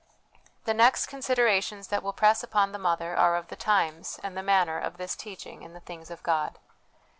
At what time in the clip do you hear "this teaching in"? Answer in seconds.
4.97-5.73